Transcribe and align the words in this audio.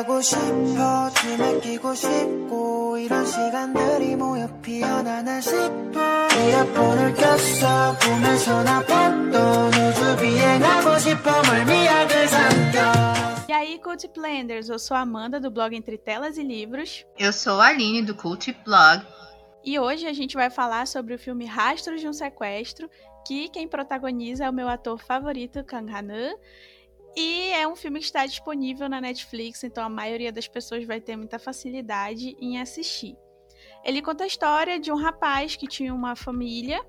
얘기하고 0.00 0.20
싶어 0.20 1.10
춤에 1.10 1.60
끼고 1.60 1.94
싶고 1.94 2.96
이런 2.96 3.26
시간들이 3.26 4.16
모여 4.16 4.48
피어나나 4.60 5.40
싶어 5.40 6.00
이어폰을 6.00 7.14
꼈어 7.14 7.96
보면서 7.98 8.62
나 8.62 8.80
봤던 8.84 9.68
우주 9.68 10.16
비행하고 10.20 10.98
싶어 10.98 11.42
멀미약을 11.42 12.28
삼켜 12.28 13.26
E 13.48 13.52
aí, 13.52 13.78
Cult 13.78 14.08
Planners, 14.08 14.68
eu 14.68 14.78
sou 14.78 14.96
a 14.96 15.00
Amanda 15.00 15.38
do 15.38 15.50
blog 15.50 15.74
Entre 15.74 15.96
Telas 15.96 16.36
e 16.36 16.42
Livros. 16.42 17.06
Eu 17.16 17.32
sou 17.32 17.60
a 17.60 17.68
Aline 17.68 18.02
do 18.02 18.12
Cult 18.14 18.52
Blog. 18.64 19.06
E 19.64 19.78
hoje 19.78 20.04
a 20.06 20.12
gente 20.12 20.34
vai 20.34 20.50
falar 20.50 20.86
sobre 20.86 21.14
o 21.14 21.18
filme 21.18 21.46
Rastros 21.46 22.00
de 22.00 22.08
um 22.08 22.12
Sequestro, 22.12 22.90
que 23.24 23.48
quem 23.48 23.68
protagoniza 23.68 24.44
é 24.44 24.50
o 24.50 24.52
meu 24.52 24.68
ator 24.68 24.98
favorito, 24.98 25.62
Kang 25.62 25.90
Han 25.92 26.34
e 27.15 27.51
é 27.51 27.67
um 27.67 27.75
filme 27.75 27.99
que 27.99 28.05
está 28.05 28.25
disponível 28.25 28.87
na 28.87 29.01
Netflix, 29.01 29.63
então 29.63 29.83
a 29.83 29.89
maioria 29.89 30.31
das 30.31 30.47
pessoas 30.47 30.85
vai 30.85 31.01
ter 31.01 31.15
muita 31.15 31.37
facilidade 31.37 32.35
em 32.39 32.59
assistir. 32.59 33.17
Ele 33.83 34.01
conta 34.01 34.23
a 34.23 34.27
história 34.27 34.79
de 34.79 34.91
um 34.91 34.95
rapaz 34.95 35.55
que 35.55 35.67
tinha 35.67 35.93
uma 35.93 36.15
família 36.15 36.85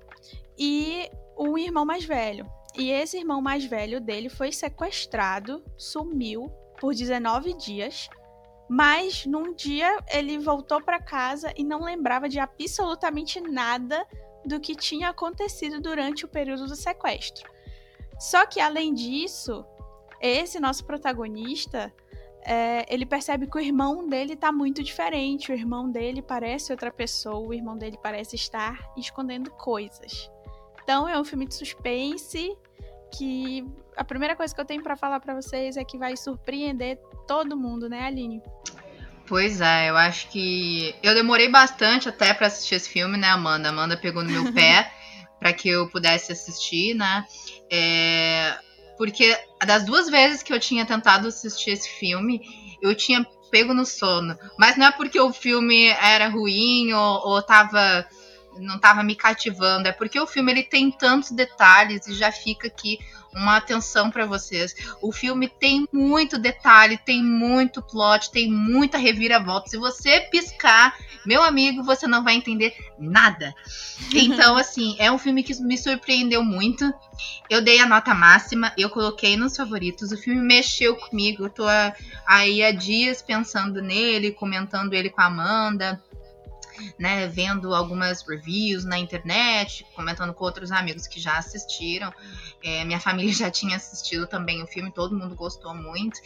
e 0.57 1.09
um 1.37 1.57
irmão 1.57 1.85
mais 1.85 2.05
velho. 2.05 2.45
E 2.75 2.89
esse 2.89 3.17
irmão 3.17 3.41
mais 3.41 3.65
velho 3.65 3.99
dele 3.99 4.29
foi 4.29 4.51
sequestrado, 4.51 5.63
sumiu 5.77 6.49
por 6.79 6.93
19 6.93 7.53
dias, 7.53 8.09
mas 8.69 9.25
num 9.25 9.53
dia 9.53 9.97
ele 10.11 10.39
voltou 10.39 10.81
para 10.81 11.01
casa 11.01 11.53
e 11.55 11.63
não 11.63 11.83
lembrava 11.83 12.29
de 12.29 12.39
absolutamente 12.39 13.39
nada 13.41 14.05
do 14.45 14.59
que 14.59 14.75
tinha 14.75 15.09
acontecido 15.09 15.79
durante 15.79 16.25
o 16.25 16.27
período 16.27 16.67
do 16.67 16.75
sequestro. 16.75 17.51
Só 18.19 18.45
que 18.45 18.59
além 18.59 18.93
disso, 18.93 19.65
esse 20.23 20.57
nosso 20.57 20.85
protagonista, 20.85 21.93
é, 22.45 22.85
ele 22.93 23.05
percebe 23.05 23.45
que 23.45 23.57
o 23.57 23.59
irmão 23.59 24.07
dele 24.07 24.37
tá 24.37 24.51
muito 24.51 24.81
diferente. 24.81 25.51
O 25.51 25.55
irmão 25.55 25.89
dele 25.91 26.21
parece 26.21 26.71
outra 26.71 26.89
pessoa, 26.89 27.47
o 27.47 27.53
irmão 27.53 27.77
dele 27.77 27.97
parece 28.01 28.37
estar 28.37 28.79
escondendo 28.97 29.51
coisas. 29.51 30.31
Então 30.81 31.07
é 31.07 31.19
um 31.19 31.25
filme 31.25 31.45
de 31.45 31.55
suspense 31.55 32.55
que 33.17 33.65
a 33.97 34.03
primeira 34.03 34.35
coisa 34.35 34.55
que 34.55 34.59
eu 34.59 34.65
tenho 34.65 34.81
para 34.81 34.95
falar 34.95 35.19
para 35.19 35.35
vocês 35.35 35.75
é 35.75 35.83
que 35.83 35.97
vai 35.97 36.15
surpreender 36.15 36.97
todo 37.27 37.55
mundo, 37.57 37.89
né, 37.89 38.05
Aline? 38.05 38.41
Pois 39.27 39.61
é, 39.61 39.89
eu 39.89 39.97
acho 39.97 40.29
que 40.29 40.95
eu 41.03 41.13
demorei 41.13 41.49
bastante 41.49 42.09
até 42.09 42.33
para 42.33 42.47
assistir 42.47 42.75
esse 42.75 42.89
filme, 42.89 43.17
né, 43.17 43.27
Amanda? 43.27 43.69
Amanda 43.69 43.95
pegou 43.95 44.23
no 44.23 44.31
meu 44.31 44.51
pé 44.53 44.91
para 45.39 45.53
que 45.53 45.69
eu 45.69 45.89
pudesse 45.89 46.31
assistir, 46.31 46.93
né? 46.93 47.25
É 47.69 48.57
porque 48.97 49.37
das 49.65 49.83
duas 49.85 50.09
vezes 50.09 50.43
que 50.43 50.53
eu 50.53 50.59
tinha 50.59 50.85
tentado 50.85 51.27
assistir 51.27 51.71
esse 51.71 51.89
filme, 51.89 52.41
eu 52.81 52.95
tinha 52.95 53.25
pego 53.49 53.73
no 53.73 53.85
sono. 53.85 54.37
Mas 54.57 54.77
não 54.77 54.87
é 54.87 54.91
porque 54.91 55.19
o 55.19 55.31
filme 55.31 55.87
era 55.87 56.27
ruim 56.27 56.91
ou, 56.91 57.27
ou 57.27 57.41
tava, 57.41 58.03
não 58.57 58.77
estava 58.77 59.03
me 59.03 59.15
cativando, 59.15 59.87
é 59.87 59.91
porque 59.91 60.19
o 60.19 60.25
filme 60.25 60.51
ele 60.51 60.63
tem 60.63 60.91
tantos 60.91 61.29
detalhes 61.29 62.07
e 62.07 62.15
já 62.15 62.31
fica 62.31 62.67
aqui 62.67 62.97
uma 63.35 63.57
atenção 63.57 64.09
para 64.09 64.25
vocês. 64.25 64.75
O 65.01 65.11
filme 65.11 65.47
tem 65.47 65.87
muito 65.91 66.37
detalhe, 66.37 66.97
tem 66.97 67.23
muito 67.23 67.81
plot, 67.81 68.31
tem 68.31 68.51
muita 68.51 68.97
reviravolta. 68.97 69.69
Se 69.69 69.77
você 69.77 70.21
piscar, 70.21 70.95
meu 71.25 71.41
amigo, 71.41 71.83
você 71.83 72.07
não 72.07 72.23
vai 72.23 72.35
entender 72.35 72.75
nada. 72.97 73.53
Então, 74.13 74.57
assim, 74.57 74.95
é 74.99 75.11
um 75.11 75.17
filme 75.17 75.43
que 75.43 75.55
me 75.61 75.77
surpreendeu 75.77 76.43
muito. 76.43 76.93
Eu 77.49 77.61
dei 77.61 77.79
a 77.79 77.85
nota 77.85 78.13
máxima, 78.13 78.71
eu 78.77 78.89
coloquei 78.89 79.35
nos 79.35 79.55
favoritos. 79.55 80.11
O 80.11 80.17
filme 80.17 80.41
mexeu 80.41 80.95
comigo. 80.95 81.45
Eu 81.45 81.49
tô 81.49 81.63
aí 82.25 82.63
há 82.63 82.71
dias 82.71 83.21
pensando 83.21 83.81
nele, 83.81 84.31
comentando 84.31 84.93
ele 84.93 85.09
com 85.09 85.21
a 85.21 85.25
Amanda 85.25 86.01
né, 86.97 87.27
vendo 87.27 87.73
algumas 87.73 88.21
reviews 88.27 88.85
na 88.85 88.97
internet, 88.97 89.85
comentando 89.95 90.33
com 90.33 90.43
outros 90.43 90.71
amigos 90.71 91.07
que 91.07 91.19
já 91.19 91.37
assistiram. 91.37 92.13
É, 92.63 92.83
minha 92.85 92.99
família 92.99 93.31
já 93.33 93.51
tinha 93.51 93.75
assistido 93.75 94.27
também 94.27 94.63
o 94.63 94.67
filme, 94.67 94.91
todo 94.91 95.17
mundo 95.17 95.35
gostou 95.35 95.73
muito. 95.73 96.19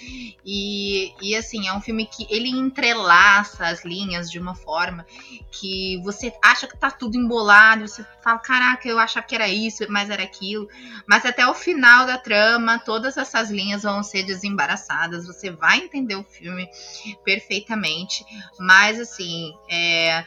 E, 0.45 1.13
e 1.21 1.35
assim, 1.35 1.67
é 1.67 1.73
um 1.73 1.81
filme 1.81 2.05
que 2.05 2.27
ele 2.29 2.49
entrelaça 2.49 3.67
as 3.67 3.83
linhas 3.83 4.29
de 4.29 4.39
uma 4.39 4.55
forma 4.55 5.05
que 5.51 5.99
você 6.03 6.33
acha 6.43 6.67
que 6.67 6.77
tá 6.77 6.91
tudo 6.91 7.17
embolado, 7.17 7.87
você 7.87 8.05
fala, 8.23 8.39
caraca, 8.39 8.87
eu 8.87 8.99
achava 8.99 9.25
que 9.25 9.35
era 9.35 9.47
isso, 9.47 9.85
mas 9.89 10.09
era 10.09 10.23
aquilo. 10.23 10.67
Mas 11.07 11.25
até 11.25 11.47
o 11.47 11.53
final 11.53 12.05
da 12.05 12.17
trama, 12.17 12.79
todas 12.79 13.17
essas 13.17 13.49
linhas 13.49 13.83
vão 13.83 14.03
ser 14.03 14.23
desembaraçadas, 14.23 15.25
você 15.25 15.51
vai 15.51 15.79
entender 15.79 16.15
o 16.15 16.23
filme 16.23 16.69
perfeitamente. 17.23 18.25
Mas 18.59 18.99
assim, 18.99 19.53
é, 19.69 20.25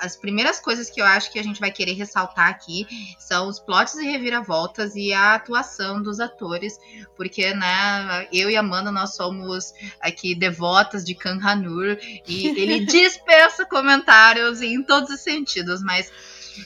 as 0.00 0.16
primeiras 0.16 0.58
coisas 0.58 0.90
que 0.90 1.00
eu 1.00 1.04
acho 1.04 1.30
que 1.30 1.38
a 1.38 1.42
gente 1.42 1.60
vai 1.60 1.70
querer 1.70 1.92
ressaltar 1.92 2.48
aqui 2.48 2.86
são 3.18 3.48
os 3.48 3.60
plots 3.60 3.94
e 3.94 4.04
reviravoltas 4.04 4.96
e 4.96 5.12
a 5.12 5.34
atuação 5.34 6.02
dos 6.02 6.18
atores, 6.18 6.78
porque, 7.16 7.54
né, 7.54 8.26
eu 8.32 8.50
e 8.50 8.56
Amanda, 8.56 8.90
nós 8.90 9.14
somos 9.14 9.72
aqui 10.00 10.34
devotas 10.34 11.04
de 11.04 11.14
Kang 11.14 11.44
Hanur 11.46 11.98
e 12.26 12.46
ele 12.48 12.80
dispensa 12.86 13.64
comentários 13.64 14.60
em 14.60 14.82
todos 14.82 15.10
os 15.10 15.20
sentidos, 15.20 15.82
mas 15.82 16.10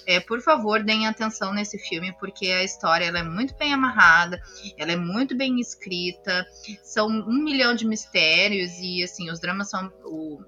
é, 0.07 0.19
por 0.21 0.41
favor, 0.41 0.83
deem 0.83 1.07
atenção 1.07 1.53
nesse 1.53 1.79
filme, 1.79 2.13
porque 2.19 2.47
a 2.47 2.65
história 2.65 3.05
ela 3.05 3.19
é 3.19 3.23
muito 3.23 3.55
bem 3.57 3.73
amarrada, 3.73 4.41
ela 4.77 4.93
é 4.93 4.97
muito 4.97 5.37
bem 5.37 5.61
escrita, 5.61 6.47
são 6.83 7.09
um 7.09 7.45
milhão 7.45 7.75
de 7.75 7.87
mistérios 7.87 8.73
e 8.81 9.03
assim, 9.03 9.31
os 9.31 9.41
dramas 9.41 9.71
são. 9.71 9.93
O, 10.05 10.41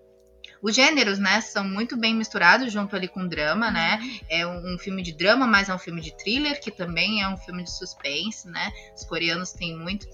os 0.62 0.74
gêneros, 0.74 1.18
né, 1.18 1.40
são 1.40 1.64
muito 1.64 1.96
bem 1.96 2.14
misturados 2.14 2.72
junto 2.72 2.94
ali 2.96 3.08
com 3.08 3.26
drama, 3.26 3.70
né? 3.70 3.98
Uhum. 4.00 4.18
É 4.28 4.46
um, 4.46 4.74
um, 4.74 4.78
filme 4.78 5.02
de 5.02 5.12
drama, 5.12 5.46
mas 5.46 5.68
é 5.68 5.74
um 5.74 5.78
filme 5.78 6.00
de 6.00 6.16
thriller, 6.16 6.60
que 6.60 6.70
também 6.70 7.22
é 7.22 7.28
um 7.28 7.36
filme 7.36 7.62
de 7.62 7.70
suspense, 7.70 8.48
né? 8.48 8.72
Os 8.94 9.04
coreanos 9.04 9.52
têm 9.52 9.76
muito 9.76 10.06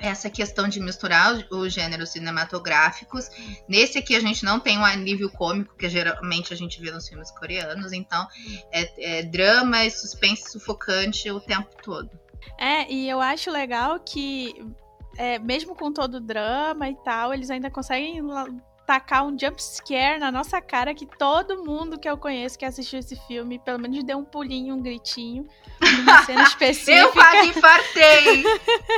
essa 0.00 0.30
questão 0.30 0.66
de 0.66 0.80
misturar 0.80 1.46
os 1.50 1.72
gêneros 1.72 2.10
cinematográficos. 2.10 3.28
Nesse 3.68 3.98
aqui 3.98 4.16
a 4.16 4.20
gente 4.20 4.44
não 4.44 4.58
tem 4.58 4.78
um 4.78 4.84
alívio 4.84 5.30
cômico 5.30 5.76
que 5.76 5.88
geralmente 5.88 6.52
a 6.54 6.56
gente 6.56 6.80
vê 6.80 6.90
nos 6.90 7.06
filmes 7.06 7.30
coreanos, 7.30 7.92
então 7.92 8.26
é, 8.72 9.18
é 9.18 9.22
drama 9.22 9.84
e 9.84 9.90
suspense 9.90 10.50
sufocante 10.50 11.30
o 11.30 11.38
tempo 11.38 11.68
todo. 11.82 12.10
É, 12.58 12.90
e 12.90 13.08
eu 13.08 13.20
acho 13.20 13.50
legal 13.50 14.00
que 14.00 14.54
é, 15.18 15.38
mesmo 15.38 15.74
com 15.74 15.92
todo 15.92 16.14
o 16.14 16.20
drama 16.20 16.88
e 16.88 16.94
tal, 17.04 17.34
eles 17.34 17.50
ainda 17.50 17.70
conseguem 17.70 18.22
tacar 18.90 19.24
um 19.24 19.38
jump 19.38 19.62
scare 19.62 20.18
na 20.18 20.32
nossa 20.32 20.60
cara 20.60 20.92
que 20.92 21.06
todo 21.06 21.64
mundo 21.64 21.96
que 21.96 22.10
eu 22.10 22.18
conheço 22.18 22.58
que 22.58 22.64
assistiu 22.64 22.98
esse 22.98 23.14
filme, 23.28 23.56
pelo 23.56 23.78
menos 23.78 24.02
deu 24.02 24.18
um 24.18 24.24
pulinho, 24.24 24.74
um 24.74 24.82
gritinho, 24.82 25.46
numa 25.80 26.22
cena 26.26 26.42
específica. 26.42 26.96
eu 26.96 27.12
quase 27.12 27.50
infartei! 27.50 28.42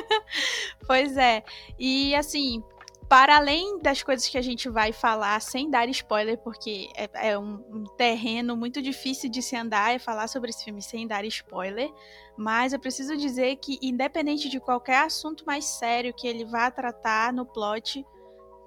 pois 0.88 1.14
é. 1.18 1.44
E 1.78 2.14
assim, 2.14 2.62
para 3.06 3.36
além 3.36 3.80
das 3.80 4.02
coisas 4.02 4.26
que 4.26 4.38
a 4.38 4.40
gente 4.40 4.66
vai 4.70 4.94
falar, 4.94 5.38
sem 5.42 5.68
dar 5.68 5.86
spoiler, 5.90 6.38
porque 6.38 6.88
é, 6.96 7.32
é 7.32 7.38
um, 7.38 7.62
um, 7.70 7.84
terreno 7.94 8.56
muito 8.56 8.80
difícil 8.80 9.28
de 9.28 9.42
se 9.42 9.54
andar 9.54 9.94
e 9.94 9.98
falar 9.98 10.26
sobre 10.26 10.48
esse 10.48 10.64
filme 10.64 10.80
sem 10.80 11.06
dar 11.06 11.22
spoiler, 11.26 11.92
mas 12.34 12.72
eu 12.72 12.80
preciso 12.80 13.14
dizer 13.14 13.56
que, 13.56 13.78
independente 13.82 14.48
de 14.48 14.58
qualquer 14.58 15.04
assunto 15.04 15.44
mais 15.44 15.66
sério 15.66 16.14
que 16.14 16.26
ele 16.26 16.46
vá 16.46 16.70
tratar 16.70 17.30
no 17.30 17.44
plot, 17.44 18.02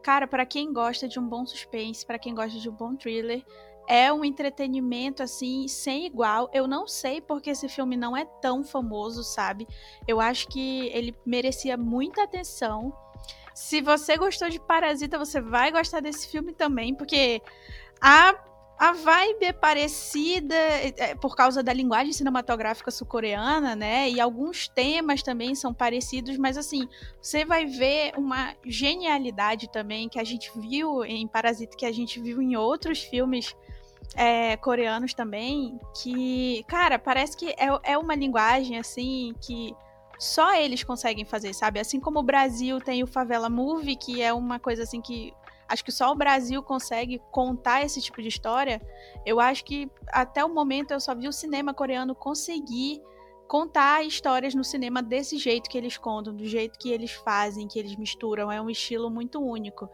Cara, 0.06 0.28
para 0.28 0.46
quem 0.46 0.72
gosta 0.72 1.08
de 1.08 1.20
um 1.20 1.28
bom 1.28 1.48
suspense, 1.48 2.06
para 2.06 2.20
quem 2.20 2.36
gosta 2.36 2.60
de 2.60 2.70
um 2.70 2.72
bom 2.72 2.96
thriller, 2.96 3.44
é 3.88 4.14
um 4.14 4.24
entretenimento 4.24 5.24
assim 5.24 5.68
sem 5.68 6.06
igual. 6.06 6.48
Eu 6.54 6.68
não 6.68 6.88
sei 6.88 7.20
porque 7.20 7.50
esse 7.50 7.68
filme 7.68 7.98
não 7.98 8.16
é 8.16 8.24
tão 8.40 8.64
famoso, 8.64 9.24
sabe? 9.24 9.68
Eu 10.08 10.22
acho 10.22 10.48
que 10.50 10.90
ele 10.90 11.16
merecia 11.26 11.76
muita 11.76 12.22
atenção. 12.22 12.96
Se 13.56 13.82
você 13.82 14.16
gostou 14.16 14.48
de 14.48 14.60
Parasita, 14.60 15.18
você 15.18 15.42
vai 15.42 15.72
gostar 15.72 16.02
desse 16.02 16.28
filme 16.28 16.54
também, 16.54 16.94
porque 16.94 17.42
a 18.00 18.36
a 18.78 18.92
vibe 18.92 19.46
é 19.46 19.54
parecida 19.54 20.56
é, 20.56 20.94
é, 20.98 21.16
por 21.16 21.36
causa 21.36 21.64
da 21.64 21.72
linguagem 21.72 22.12
cinematográfica 22.12 22.92
sul-coreana, 22.92 23.76
né? 23.76 24.10
E 24.10 24.20
alguns 24.20 24.68
temas 24.68 25.24
também 25.24 25.56
são 25.56 25.74
parecidos, 25.74 26.38
mas 26.38 26.58
assim, 26.58 26.88
você 27.22 27.46
vai 27.46 27.66
ver 27.66 28.14
uma 28.18 28.54
genialidade 28.66 29.70
também 29.70 30.10
que 30.10 30.20
a 30.20 30.26
gente 30.26 30.52
viu 30.60 31.06
em 31.06 31.26
Parasita, 31.26 31.78
que 31.78 31.86
a 31.86 31.92
gente 31.92 32.20
viu 32.20 32.42
em 32.42 32.58
outros 32.58 33.00
filmes 33.00 33.56
é, 34.14 34.58
coreanos 34.58 35.14
também, 35.14 35.80
que, 36.02 36.64
cara, 36.68 37.00
parece 37.00 37.38
que 37.38 37.52
é, 37.52 37.68
é 37.84 37.98
uma 37.98 38.14
linguagem 38.14 38.78
assim 38.78 39.34
que 39.42 39.74
só 40.20 40.54
eles 40.54 40.84
conseguem 40.84 41.24
fazer, 41.24 41.54
sabe? 41.54 41.80
Assim 41.80 42.00
como 42.00 42.20
o 42.20 42.24
Brasil 42.24 42.80
tem 42.80 43.04
o 43.04 43.08
Favela 43.08 43.50
Movie, 43.50 43.96
que 43.96 44.22
é 44.22 44.34
uma 44.34 44.60
coisa 44.60 44.84
assim 44.84 45.02
que 45.02 45.34
acho 45.68 45.84
que 45.84 45.92
só 45.92 46.12
o 46.12 46.16
Brasil 46.16 46.62
consegue 46.64 47.22
contar 47.32 47.84
esse 47.84 48.02
tipo 48.02 48.22
de 48.22 48.28
história. 48.28 48.82
Eu 49.26 49.40
acho 49.40 49.64
que 49.66 49.90
até 50.08 50.44
o 50.44 50.50
momento 50.50 50.92
eu 50.92 51.00
só 51.00 51.16
vi 51.16 51.28
o 51.28 51.34
cinema 51.34 51.74
coreano 51.74 52.14
conseguir 52.14 53.02
contar 53.48 54.04
histórias 54.04 54.56
no 54.56 54.64
cinema 54.64 55.02
desse 55.02 55.38
jeito 55.38 55.70
que 55.70 55.78
eles 55.78 55.98
contam, 55.98 56.36
do 56.36 56.46
jeito 56.46 56.80
que 56.80 56.92
eles 56.92 57.12
fazem, 57.12 57.68
que 57.68 57.80
eles 57.80 57.96
misturam. 57.96 58.52
É 58.52 58.62
um 58.62 58.70
estilo 58.70 59.10
muito 59.10 59.40
único. 59.40 59.90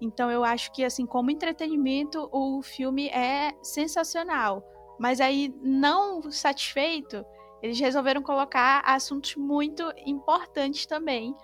Então 0.00 0.30
eu 0.30 0.42
acho 0.44 0.72
que 0.72 0.84
assim, 0.84 1.04
como 1.04 1.30
entretenimento, 1.30 2.28
o 2.32 2.62
filme 2.62 3.08
é 3.08 3.54
sensacional. 3.62 4.62
Mas 4.98 5.18
aí, 5.18 5.54
não 5.62 6.30
satisfeito, 6.30 7.24
eles 7.62 7.80
resolveram 7.80 8.22
colocar 8.22 8.82
assuntos 8.84 9.34
muito 9.34 9.82
importantes 10.04 10.84
também, 10.84 11.34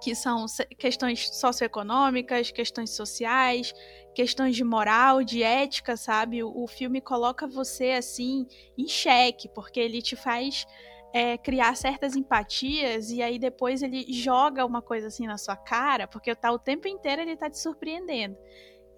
que 0.00 0.14
são 0.14 0.46
questões 0.78 1.28
socioeconômicas, 1.36 2.50
questões 2.50 2.90
sociais, 2.90 3.74
questões 4.14 4.56
de 4.56 4.64
moral, 4.64 5.22
de 5.22 5.42
ética, 5.42 5.96
sabe? 5.96 6.42
O, 6.42 6.66
filme 6.66 7.00
coloca 7.00 7.46
você 7.46 7.92
assim 7.92 8.46
em 8.76 8.88
xeque, 8.88 9.48
porque 9.48 9.78
ele 9.78 10.00
te 10.00 10.16
faz 10.16 10.66
é, 11.12 11.36
criar 11.36 11.76
certas 11.76 12.16
empatias 12.16 13.10
e 13.10 13.20
aí 13.20 13.38
depois 13.38 13.82
ele 13.82 14.10
joga 14.12 14.64
uma 14.64 14.80
coisa 14.80 15.08
assim 15.08 15.26
na 15.26 15.36
sua 15.36 15.56
cara, 15.56 16.08
porque 16.08 16.34
tá 16.34 16.50
o 16.50 16.58
tempo 16.58 16.88
inteiro 16.88 17.20
ele 17.20 17.36
tá 17.36 17.50
te 17.50 17.58
surpreendendo. 17.58 18.36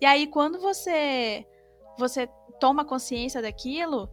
E 0.01 0.07
aí 0.07 0.27
quando 0.27 0.61
você 0.61 1.45
você 1.99 2.29
toma 2.61 2.85
consciência 2.85 3.43
daquilo, 3.43 4.09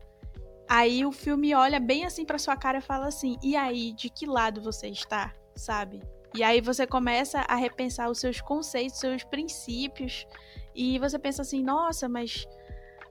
aí 0.67 1.05
o 1.05 1.11
filme 1.11 1.53
olha 1.53 1.79
bem 1.79 2.05
assim 2.05 2.25
para 2.25 2.39
sua 2.39 2.55
cara 2.57 2.79
e 2.79 2.81
fala 2.81 3.07
assim: 3.07 3.37
"E 3.43 3.55
aí, 3.55 3.93
de 3.93 4.09
que 4.09 4.25
lado 4.25 4.61
você 4.61 4.87
está?", 4.87 5.33
sabe? 5.55 6.01
E 6.33 6.43
aí 6.43 6.61
você 6.61 6.85
começa 6.85 7.39
a 7.41 7.55
repensar 7.55 8.09
os 8.09 8.19
seus 8.19 8.39
conceitos, 8.39 8.99
seus 8.99 9.23
princípios, 9.23 10.27
e 10.75 10.99
você 10.99 11.17
pensa 11.17 11.41
assim: 11.41 11.63
"Nossa, 11.63 12.07
mas 12.07 12.47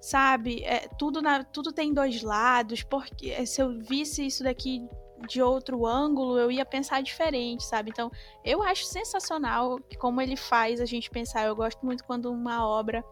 sabe? 0.01 0.63
É, 0.65 0.89
tudo, 0.99 1.21
na, 1.21 1.45
tudo 1.45 1.73
tem 1.73 1.93
dois 1.93 2.23
lados, 2.23 2.83
porque 2.83 3.31
é, 3.31 3.45
se 3.45 3.61
eu 3.61 3.79
visse 3.81 4.27
isso 4.27 4.45
daqui 4.45 4.87
de 5.27 5.43
outro 5.43 5.85
ângulo, 5.85 6.39
eu 6.39 6.51
ia 6.51 6.65
pensar 6.65 7.03
diferente, 7.03 7.65
sabe? 7.65 7.91
Então, 7.91 8.11
eu 8.45 8.63
acho 8.63 8.85
sensacional 8.85 9.81
como 9.99 10.21
ele 10.21 10.37
faz 10.37 10.81
a 10.81 10.85
gente 10.85 11.11
pensar. 11.11 11.45
Eu 11.45 11.57
gosto 11.57 11.85
muito 11.85 12.05
quando 12.05 12.31
uma 12.31 12.67
obra 12.67 13.05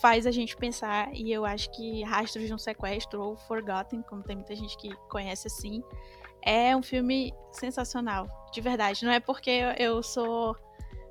faz 0.00 0.26
a 0.26 0.30
gente 0.30 0.56
pensar, 0.56 1.12
e 1.12 1.30
eu 1.30 1.44
acho 1.44 1.70
que 1.72 2.02
Rastros 2.02 2.46
de 2.46 2.54
um 2.54 2.58
Sequestro, 2.58 3.20
ou 3.20 3.36
Forgotten, 3.36 4.02
como 4.02 4.22
tem 4.22 4.36
muita 4.36 4.56
gente 4.56 4.76
que 4.78 4.94
conhece 5.08 5.48
assim, 5.48 5.82
é 6.44 6.76
um 6.76 6.82
filme 6.82 7.32
sensacional, 7.52 8.26
de 8.52 8.60
verdade. 8.60 9.04
Não 9.04 9.12
é 9.12 9.20
porque 9.20 9.50
eu 9.78 10.02
sou 10.02 10.56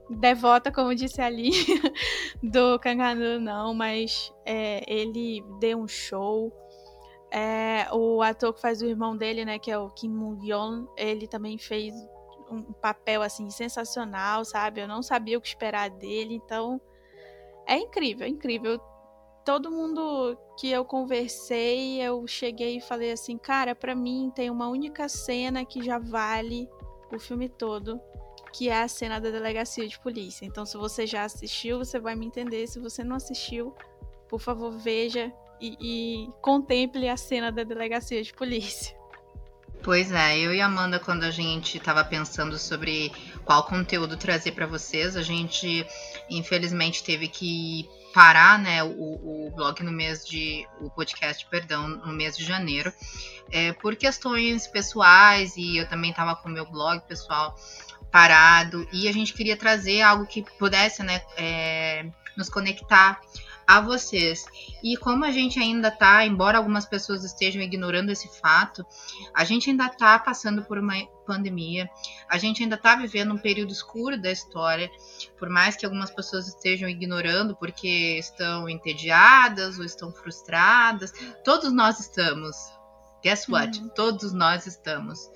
devota, 0.10 0.72
como 0.72 0.94
disse 0.94 1.22
ali, 1.22 1.52
do 2.44 2.78
Kanganu, 2.80 3.40
não, 3.40 3.74
mas 3.74 4.34
é, 4.46 4.84
ele 4.88 5.44
deu 5.60 5.80
um 5.80 5.88
show. 5.88 6.52
É, 7.32 7.88
o 7.94 8.22
ator 8.22 8.54
que 8.54 8.62
faz 8.62 8.82
o 8.82 8.86
irmão 8.86 9.16
dele, 9.16 9.46
né, 9.46 9.58
que 9.58 9.72
é 9.72 9.78
o 9.78 9.90
Kim 9.90 10.10
Moo-yeon, 10.10 10.86
ele 10.98 11.28
também 11.28 11.58
fez 11.58 11.94
um 12.52 12.62
papel 12.74 13.22
assim 13.22 13.50
sensacional, 13.50 14.44
sabe? 14.44 14.82
Eu 14.82 14.88
não 14.88 15.02
sabia 15.02 15.38
o 15.38 15.42
que 15.42 15.48
esperar 15.48 15.90
dele, 15.90 16.36
então 16.36 16.82
é 17.66 17.78
incrível, 17.78 18.26
é 18.26 18.30
incrível. 18.30 18.82
Todo 19.44 19.72
mundo 19.72 20.38
que 20.60 20.70
eu 20.70 20.86
conversei, 20.86 22.00
eu 22.02 22.28
cheguei 22.28 22.78
e 22.78 22.82
falei 22.82 23.12
assim, 23.12 23.38
cara, 23.38 23.74
para 23.74 23.96
mim 23.96 24.32
tem 24.36 24.50
uma 24.50 24.68
única 24.68 25.10
cena 25.10 25.66
que 25.66 25.84
já 25.84 25.98
vale 25.98 26.70
o 27.12 27.20
filme 27.20 27.50
todo, 27.50 28.00
que 28.54 28.70
é 28.70 28.84
a 28.84 28.88
cena 28.88 29.20
da 29.20 29.32
delegacia 29.32 29.88
de 29.88 30.00
polícia. 30.00 30.46
Então, 30.46 30.66
se 30.66 30.78
você 30.78 31.08
já 31.08 31.24
assistiu, 31.24 31.80
você 31.80 32.00
vai 32.00 32.16
me 32.16 32.26
entender. 32.26 32.68
Se 32.68 32.80
você 32.80 33.04
não 33.04 33.16
assistiu, 33.16 33.76
por 34.30 34.40
favor, 34.40 34.72
veja 34.72 35.34
e, 35.60 35.78
e 35.80 36.30
contemple 36.42 37.10
a 37.10 37.18
cena 37.18 37.52
da 37.52 37.64
delegacia 37.64 38.22
de 38.22 38.34
polícia. 38.34 38.96
Pois 39.84 40.12
é, 40.12 40.38
eu 40.38 40.54
e 40.54 40.62
Amanda, 40.62 41.00
quando 41.00 41.24
a 41.24 41.32
gente 41.32 41.78
estava 41.78 42.04
pensando 42.04 42.58
sobre 42.60 43.12
qual 43.44 43.64
conteúdo 43.66 44.16
trazer 44.16 44.52
para 44.52 44.68
vocês, 44.68 45.18
a 45.18 45.24
gente 45.24 45.86
infelizmente 46.30 47.04
teve 47.04 47.28
que 47.28 47.90
parar, 48.14 48.60
né, 48.60 48.84
o, 48.84 49.48
o 49.48 49.52
blog 49.56 49.82
no 49.84 49.92
mês 49.92 50.26
de, 50.26 50.68
o 50.80 50.90
podcast, 50.90 51.46
perdão, 51.48 51.88
no 51.88 52.14
mês 52.14 52.38
de 52.38 52.44
janeiro, 52.44 52.92
é, 53.52 53.74
por 53.74 53.96
questões 53.96 54.68
pessoais 54.68 55.56
e 55.58 55.78
eu 55.78 55.88
também 55.88 56.12
estava 56.12 56.36
com 56.36 56.50
o 56.50 56.52
meu 56.52 56.66
blog 56.66 57.02
pessoal 57.08 57.56
parado 58.12 58.88
e 58.92 59.08
a 59.08 59.12
gente 59.12 59.34
queria 59.34 59.56
trazer 59.56 60.02
algo 60.02 60.26
que 60.26 60.44
pudesse 60.58 61.02
né, 61.04 61.22
é, 61.38 62.06
nos 62.38 62.50
conectar 62.50 63.20
a 63.72 63.80
vocês. 63.80 64.46
E 64.84 64.98
como 64.98 65.24
a 65.24 65.32
gente 65.32 65.58
ainda 65.58 65.88
está, 65.88 66.26
embora 66.26 66.58
algumas 66.58 66.86
pessoas 66.86 67.24
estejam 67.24 67.62
ignorando 67.62 68.10
esse 68.10 68.28
fato, 68.42 68.86
a 69.34 69.46
gente 69.46 69.70
ainda 69.70 69.86
está 69.86 70.20
passando 70.20 70.62
por 70.64 70.78
uma 70.78 70.96
pandemia, 71.26 71.90
a 72.30 72.38
gente 72.38 72.62
ainda 72.62 72.76
está 72.76 72.98
vivendo 72.98 73.34
um 73.34 73.38
período 73.38 73.72
escuro 73.72 74.22
da 74.22 74.30
história, 74.30 74.92
por 75.40 75.50
mais 75.50 75.78
que 75.78 75.86
algumas 75.86 76.12
pessoas 76.12 76.50
estejam 76.50 76.90
ignorando 76.90 77.56
porque 77.56 78.18
estão 78.20 78.68
entediadas 78.68 79.80
ou 79.80 79.86
estão 79.86 80.12
frustradas, 80.12 81.14
todos 81.46 81.72
nós 81.72 81.98
estamos. 81.98 82.58
Guess 83.24 83.48
what? 83.48 83.80
Uhum. 83.80 83.88
Todos 83.96 84.34
nós 84.34 84.68
estamos. 84.68 85.32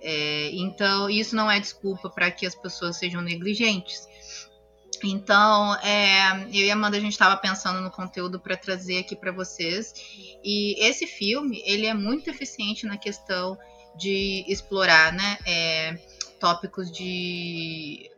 É, 0.00 0.50
então, 0.52 1.10
isso 1.10 1.36
não 1.36 1.50
é 1.50 1.60
desculpa 1.60 2.08
para 2.08 2.30
que 2.30 2.46
as 2.46 2.54
pessoas 2.54 2.96
sejam 2.96 3.20
negligentes. 3.20 4.08
Então, 5.04 5.74
é, 5.76 6.44
eu 6.52 6.66
e 6.66 6.70
Amanda, 6.70 6.96
a 6.96 7.00
gente 7.00 7.12
estava 7.12 7.36
pensando 7.36 7.80
no 7.80 7.90
conteúdo 7.90 8.40
para 8.40 8.56
trazer 8.56 8.98
aqui 8.98 9.14
para 9.16 9.32
vocês. 9.32 9.94
E 10.44 10.76
esse 10.84 11.06
filme, 11.06 11.62
ele 11.64 11.86
é 11.86 11.94
muito 11.94 12.30
eficiente 12.30 12.86
na 12.86 12.96
questão 12.96 13.58
de 13.96 14.44
explorar 14.46 15.12
né, 15.12 15.38
é, 15.46 15.98
tópicos 16.38 16.90
de, 16.90 18.10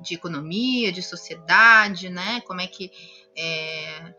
de 0.00 0.14
economia, 0.14 0.92
de 0.92 1.02
sociedade, 1.02 2.08
né? 2.08 2.40
Como 2.46 2.60
é 2.60 2.66
que 2.66 2.90
é, 3.36 4.14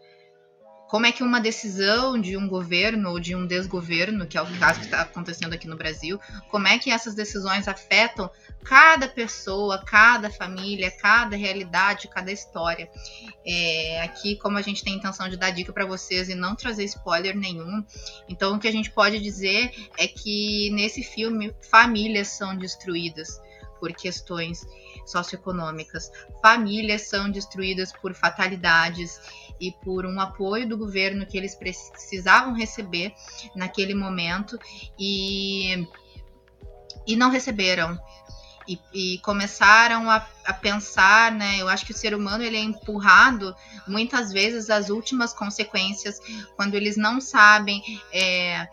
como 0.87 1.05
é 1.05 1.11
que 1.11 1.23
uma 1.23 1.41
decisão 1.41 2.19
de 2.19 2.37
um 2.37 2.47
governo 2.47 3.09
ou 3.09 3.19
de 3.19 3.35
um 3.35 3.45
desgoverno, 3.45 4.27
que 4.27 4.37
é 4.37 4.41
o 4.41 4.59
caso 4.59 4.79
que 4.79 4.85
está 4.85 5.01
acontecendo 5.01 5.53
aqui 5.53 5.67
no 5.67 5.75
Brasil, 5.75 6.19
como 6.49 6.67
é 6.67 6.77
que 6.77 6.91
essas 6.91 7.15
decisões 7.15 7.67
afetam 7.67 8.29
cada 8.63 9.07
pessoa, 9.07 9.83
cada 9.83 10.29
família, 10.29 10.91
cada 10.91 11.35
realidade, 11.35 12.07
cada 12.07 12.31
história. 12.31 12.89
É, 13.45 14.01
aqui, 14.01 14.37
como 14.37 14.57
a 14.57 14.61
gente 14.61 14.83
tem 14.83 14.93
a 14.93 14.97
intenção 14.97 15.27
de 15.27 15.37
dar 15.37 15.51
dica 15.51 15.73
para 15.73 15.85
vocês 15.85 16.29
e 16.29 16.35
não 16.35 16.55
trazer 16.55 16.83
spoiler 16.85 17.35
nenhum, 17.35 17.83
então 18.29 18.55
o 18.55 18.59
que 18.59 18.67
a 18.67 18.71
gente 18.71 18.91
pode 18.91 19.19
dizer 19.19 19.71
é 19.97 20.07
que 20.07 20.69
nesse 20.71 21.03
filme 21.03 21.53
famílias 21.69 22.29
são 22.29 22.55
destruídas 22.55 23.41
por 23.79 23.91
questões 23.93 24.65
socioeconômicas, 25.05 26.11
famílias 26.41 27.03
são 27.03 27.29
destruídas 27.29 27.91
por 27.93 28.13
fatalidades 28.13 29.19
e 29.59 29.71
por 29.71 30.05
um 30.05 30.19
apoio 30.19 30.67
do 30.67 30.77
governo 30.77 31.25
que 31.25 31.37
eles 31.37 31.55
precisavam 31.55 32.53
receber 32.53 33.13
naquele 33.55 33.93
momento 33.93 34.59
e, 34.99 35.87
e 37.07 37.15
não 37.15 37.29
receberam. 37.29 37.97
E, 38.67 38.79
e 38.91 39.17
começaram 39.19 40.09
a, 40.09 40.27
a, 40.43 40.51
pensar, 40.51 41.31
né? 41.31 41.57
Eu 41.59 41.69
acho 41.69 41.85
que 41.85 41.91
o 41.91 41.95
ser 41.95 42.15
humano 42.15 42.43
ele 42.43 42.57
é 42.57 42.61
empurrado 42.61 43.55
muitas 43.87 44.33
vezes 44.33 44.71
às 44.71 44.89
últimas 44.89 45.35
consequências 45.35 46.19
quando 46.55 46.73
eles 46.73 46.97
não 46.97 47.21
sabem 47.21 47.83
é, 48.11 48.67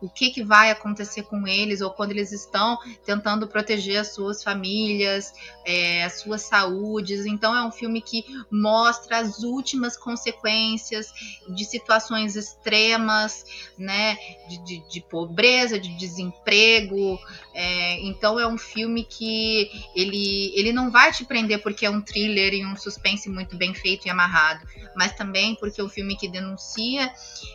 o 0.00 0.08
que, 0.08 0.30
que 0.30 0.42
vai 0.42 0.70
acontecer 0.70 1.22
com 1.22 1.46
eles, 1.46 1.80
ou 1.80 1.90
quando 1.90 2.10
eles 2.10 2.32
estão 2.32 2.78
tentando 3.04 3.46
proteger 3.46 3.98
as 3.98 4.14
suas 4.14 4.42
famílias, 4.42 5.32
é, 5.64 6.04
as 6.04 6.20
suas 6.20 6.42
saúdes. 6.42 7.24
Então 7.24 7.54
é 7.54 7.64
um 7.64 7.72
filme 7.72 8.00
que 8.02 8.24
mostra 8.50 9.18
as 9.18 9.42
últimas 9.42 9.96
consequências 9.96 11.12
de 11.48 11.64
situações 11.64 12.36
extremas, 12.36 13.44
né? 13.78 14.16
De, 14.48 14.58
de, 14.64 14.88
de 14.88 15.00
pobreza, 15.00 15.78
de 15.78 15.96
desemprego. 15.96 17.18
É, 17.54 18.00
então 18.06 18.38
é 18.38 18.46
um 18.46 18.58
filme 18.58 19.04
que 19.04 19.70
ele, 19.94 20.52
ele 20.54 20.72
não 20.72 20.90
vai 20.90 21.12
te 21.12 21.24
prender 21.24 21.62
porque 21.62 21.86
é 21.86 21.90
um 21.90 22.02
thriller 22.02 22.52
e 22.52 22.66
um 22.66 22.76
suspense 22.76 23.28
muito 23.28 23.56
bem 23.56 23.72
feito 23.72 24.06
e 24.06 24.10
amarrado, 24.10 24.66
mas 24.94 25.12
também 25.12 25.54
porque 25.54 25.80
é 25.80 25.84
um 25.84 25.88
filme 25.88 26.16
que 26.16 26.28
denuncia 26.28 27.10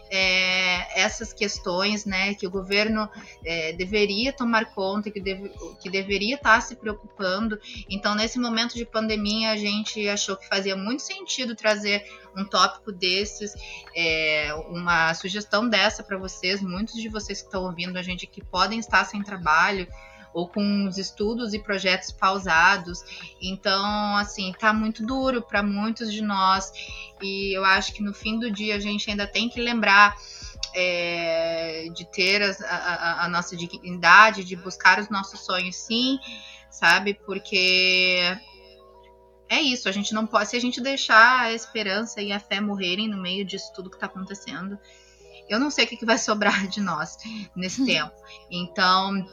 é, 0.10 1.02
essas 1.02 1.32
questões, 1.32 2.06
né? 2.06 2.31
Que 2.36 2.48
o 2.48 2.52
governo 2.52 3.10
é, 3.46 3.74
deveria 3.74 4.34
tomar 4.34 4.74
conta, 4.74 5.10
que, 5.12 5.20
deve, 5.20 5.50
que 5.82 5.90
deveria 5.90 6.36
estar 6.36 6.62
se 6.62 6.76
preocupando. 6.76 7.60
Então, 7.90 8.16
nesse 8.16 8.40
momento 8.40 8.76
de 8.76 8.86
pandemia, 8.86 9.52
a 9.52 9.58
gente 9.58 10.08
achou 10.08 10.36
que 10.36 10.48
fazia 10.48 10.76
muito 10.76 11.02
sentido 11.02 11.56
trazer 11.56 12.04
um 12.36 12.46
tópico 12.46 12.92
desses, 12.92 13.54
é, 13.96 14.54
uma 14.70 15.14
sugestão 15.14 15.68
dessa 15.68 16.04
para 16.04 16.18
vocês. 16.18 16.62
Muitos 16.62 16.96
de 16.96 17.10
vocês 17.10 17.42
que 17.42 17.48
estão 17.48 17.64
ouvindo 17.64 17.98
a 17.98 18.02
gente 18.02 18.26
que 18.28 18.44
podem 18.44 18.80
estar 18.80 19.04
sem 19.06 19.22
trabalho 19.22 19.88
ou 20.34 20.48
com 20.48 20.88
os 20.88 20.98
estudos 20.98 21.54
e 21.54 21.60
projetos 21.60 22.12
pausados. 22.12 23.00
Então, 23.42 24.16
assim, 24.18 24.54
tá 24.58 24.74
muito 24.74 25.06
duro 25.06 25.42
para 25.42 25.62
muitos 25.62 26.12
de 26.12 26.22
nós 26.22 26.72
e 27.22 27.56
eu 27.56 27.64
acho 27.64 27.94
que 27.94 28.04
no 28.04 28.14
fim 28.14 28.40
do 28.40 28.52
dia 28.52 28.76
a 28.76 28.80
gente 28.80 29.10
ainda 29.10 29.28
tem 29.28 29.50
que 29.50 29.62
lembrar 29.62 30.16
é, 30.74 31.88
de 31.94 32.06
ter 32.12 32.42
a, 32.42 32.66
a, 32.66 33.25
a, 33.25 33.30
nossa 33.30 33.56
dignidade, 33.56 34.44
de 34.44 34.56
buscar 34.56 35.00
os 35.00 35.10
nossos 35.10 35.42
sonhos, 35.42 35.75
sim, 35.75 36.20
sabe? 36.70 37.13
Porque 37.25 38.20
é 39.50 39.62
isso, 39.62 39.90
a 39.90 39.92
gente 39.92 40.13
não 40.13 40.25
pode, 40.25 40.50
se 40.50 40.56
a 40.56 40.62
gente 40.62 40.80
deixar 40.80 41.42
a 41.42 41.54
esperança 41.54 42.22
e 42.22 42.32
a 42.32 42.40
fé 42.40 42.62
morrerem 42.62 43.08
no 43.08 43.22
meio 43.22 43.46
disso 43.46 43.72
tudo 43.75 43.90
que 43.90 43.98
está 43.98 44.06
acontecendo, 44.06 44.80
eu 45.50 45.60
não 45.60 45.70
sei 45.70 45.86
o 45.86 45.88
que, 45.88 45.98
que 45.98 46.06
vai 46.06 46.18
sobrar 46.20 46.68
de 46.68 46.80
nós 46.80 47.18
nesse 47.56 47.82
hum. 47.82 47.86
tempo. 47.86 48.16
Então, 48.50 49.25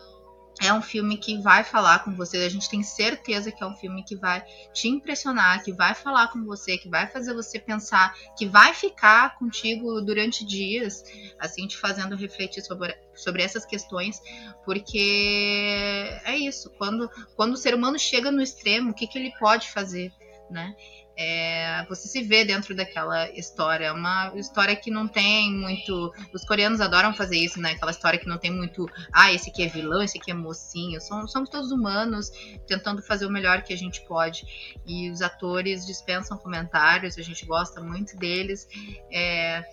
é 0.61 0.73
um 0.73 0.83
filme 0.83 1.17
que 1.17 1.39
vai 1.41 1.63
falar 1.63 2.01
com 2.01 2.15
você. 2.15 2.39
A 2.39 2.49
gente 2.49 2.69
tem 2.69 2.83
certeza 2.83 3.53
que 3.53 3.63
é 3.63 3.67
um 3.67 3.77
filme 3.77 4.03
que 4.03 4.17
vai 4.17 4.45
te 4.73 4.89
impressionar, 4.89 5.63
que 5.63 5.73
vai 5.73 5.95
falar 5.95 6.29
com 6.29 6.45
você, 6.45 6.77
que 6.77 6.89
vai 6.89 7.07
fazer 7.07 7.35
você 7.35 7.59
pensar, 7.59 8.15
que 8.37 8.47
vai 8.47 8.75
ficar 8.75 9.39
contigo 9.39 10.01
durante 10.01 10.45
dias, 10.45 11.03
assim, 11.39 11.67
te 11.67 11.77
fazendo 11.77 12.17
refletir 12.17 12.63
sobre, 12.63 12.97
sobre 13.15 13.43
essas 13.43 13.65
questões, 13.65 14.21
porque 14.65 16.21
é 16.25 16.37
isso. 16.37 16.71
Quando, 16.71 17.09
quando 17.37 17.53
o 17.53 17.57
ser 17.57 17.75
humano 17.75 17.99
chega 17.99 18.31
no 18.31 18.43
extremo, 18.43 18.91
o 18.91 18.95
que, 18.95 19.07
que 19.07 19.19
ele 19.19 19.33
pode 19.39 19.71
fazer, 19.71 20.13
né? 20.51 20.75
É, 21.21 21.85
você 21.89 22.07
se 22.07 22.23
vê 22.23 22.45
dentro 22.45 22.77
daquela 22.77 23.29
história. 23.31 23.87
É 23.87 23.93
uma 23.93 24.33
história 24.37 24.77
que 24.77 24.89
não 24.89 25.09
tem 25.09 25.53
muito. 25.53 26.15
Os 26.33 26.45
coreanos 26.45 26.81
adoram 26.81 27.13
fazer 27.13 27.37
isso, 27.37 27.61
né? 27.61 27.73
Aquela 27.73 27.91
história 27.91 28.21
que 28.21 28.29
não 28.29 28.39
tem 28.39 28.53
muito. 28.53 28.89
Ah, 29.13 29.33
esse 29.33 29.51
aqui 29.51 29.65
é 29.65 29.67
vilão, 29.67 30.01
esse 30.01 30.17
aqui 30.17 30.31
é 30.31 30.35
mocinho. 30.35 31.01
Somos, 31.01 31.33
somos 31.33 31.51
todos 31.51 31.73
humanos 31.73 32.31
tentando 32.69 33.03
fazer 33.03 33.27
o 33.27 33.31
melhor 33.31 33.63
que 33.63 33.73
a 33.73 33.77
gente 33.77 34.01
pode. 34.03 34.47
E 34.87 35.11
os 35.11 35.21
atores 35.21 35.85
dispensam 35.85 36.39
comentários, 36.39 37.19
a 37.19 37.23
gente 37.23 37.45
gosta 37.45 37.81
muito 37.81 38.17
deles. 38.17 38.69
É, 39.11 39.65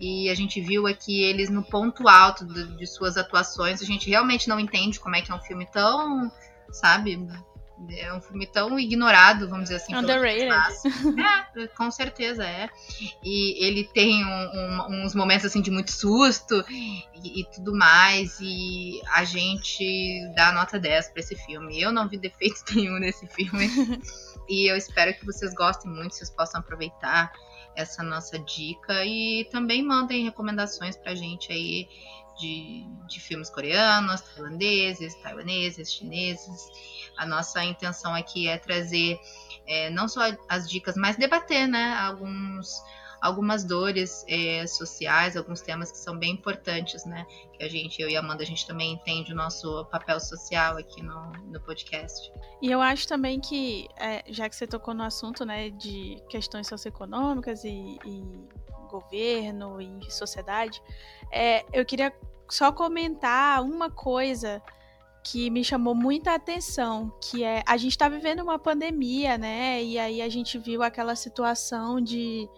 e 0.00 0.28
a 0.28 0.34
gente 0.34 0.60
viu 0.60 0.88
aqui 0.88 1.22
eles 1.22 1.48
no 1.48 1.62
ponto 1.62 2.08
alto 2.08 2.44
de, 2.44 2.76
de 2.76 2.86
suas 2.88 3.16
atuações. 3.16 3.80
A 3.80 3.84
gente 3.84 4.10
realmente 4.10 4.48
não 4.48 4.58
entende 4.58 4.98
como 4.98 5.14
é 5.14 5.22
que 5.22 5.30
é 5.30 5.34
um 5.34 5.40
filme 5.40 5.66
tão, 5.70 6.28
sabe, 6.72 7.24
é 7.90 8.12
um 8.12 8.20
filme 8.20 8.46
tão 8.46 8.78
ignorado, 8.78 9.48
vamos 9.48 9.64
dizer 9.64 9.76
assim. 9.76 9.94
Underrated. 9.94 10.52
É, 11.56 11.66
com 11.68 11.90
certeza 11.90 12.44
é. 12.44 12.68
E 13.22 13.64
ele 13.64 13.84
tem 13.84 14.24
um, 14.24 14.28
um, 14.28 15.04
uns 15.04 15.14
momentos 15.14 15.46
assim 15.46 15.60
de 15.60 15.70
muito 15.70 15.92
susto 15.92 16.64
e, 16.68 17.40
e, 17.40 17.44
tudo 17.54 17.74
mais. 17.74 18.38
E 18.40 19.00
a 19.12 19.24
gente 19.24 20.20
dá 20.34 20.52
nota 20.52 20.78
10 20.78 21.10
para 21.10 21.20
esse 21.20 21.36
filme. 21.36 21.80
Eu 21.80 21.92
não 21.92 22.08
vi 22.08 22.18
defeito 22.18 22.62
nenhum 22.74 22.98
nesse 22.98 23.26
filme. 23.28 23.68
e 24.48 24.70
eu 24.70 24.76
espero 24.76 25.14
que 25.14 25.24
vocês 25.24 25.54
gostem 25.54 25.90
muito, 25.90 26.14
vocês 26.14 26.30
possam 26.30 26.60
aproveitar 26.60 27.32
essa 27.78 28.02
nossa 28.02 28.38
dica. 28.38 29.04
E 29.04 29.44
também 29.50 29.82
mandem 29.82 30.24
recomendações 30.24 30.96
pra 30.96 31.14
gente 31.14 31.52
aí 31.52 31.88
de, 32.38 32.84
de 33.06 33.20
filmes 33.20 33.48
coreanos, 33.48 34.20
tailandeses, 34.20 35.14
taiwaneses, 35.22 35.92
chineses. 35.92 36.68
A 37.16 37.24
nossa 37.24 37.64
intenção 37.64 38.14
aqui 38.14 38.48
é 38.48 38.58
trazer 38.58 39.18
é, 39.66 39.90
não 39.90 40.08
só 40.08 40.22
as 40.48 40.68
dicas, 40.68 40.96
mas 40.96 41.16
debater, 41.16 41.68
né, 41.68 41.94
alguns 42.00 42.82
algumas 43.20 43.64
dores 43.64 44.24
é, 44.28 44.66
sociais, 44.66 45.36
alguns 45.36 45.60
temas 45.60 45.90
que 45.90 45.98
são 45.98 46.16
bem 46.16 46.32
importantes, 46.32 47.04
né? 47.04 47.26
Que 47.52 47.64
a 47.64 47.68
gente, 47.68 48.00
eu 48.00 48.08
e 48.08 48.16
a 48.16 48.20
Amanda, 48.20 48.42
a 48.42 48.46
gente 48.46 48.66
também 48.66 48.92
entende 48.92 49.32
o 49.32 49.36
nosso 49.36 49.84
papel 49.86 50.20
social 50.20 50.76
aqui 50.76 51.02
no, 51.02 51.32
no 51.46 51.60
podcast. 51.60 52.32
E 52.62 52.70
eu 52.70 52.80
acho 52.80 53.06
também 53.06 53.40
que, 53.40 53.88
é, 53.96 54.24
já 54.28 54.48
que 54.48 54.56
você 54.56 54.66
tocou 54.66 54.94
no 54.94 55.02
assunto, 55.02 55.44
né, 55.44 55.70
de 55.70 56.22
questões 56.28 56.66
socioeconômicas 56.66 57.64
e, 57.64 57.98
e 58.04 58.24
governo 58.88 59.80
e 59.80 60.10
sociedade, 60.10 60.82
é, 61.30 61.64
eu 61.72 61.84
queria 61.84 62.12
só 62.48 62.72
comentar 62.72 63.62
uma 63.62 63.90
coisa 63.90 64.62
que 65.22 65.50
me 65.50 65.62
chamou 65.62 65.94
muita 65.94 66.34
atenção, 66.34 67.12
que 67.20 67.44
é 67.44 67.62
a 67.66 67.76
gente 67.76 67.92
está 67.92 68.08
vivendo 68.08 68.40
uma 68.40 68.58
pandemia, 68.58 69.36
né? 69.36 69.82
E 69.82 69.98
aí 69.98 70.22
a 70.22 70.28
gente 70.28 70.56
viu 70.58 70.82
aquela 70.82 71.14
situação 71.14 72.00
de, 72.00 72.48